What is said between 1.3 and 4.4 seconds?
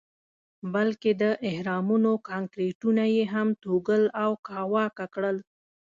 اهرامونو کانکریټونه یې هم توږل او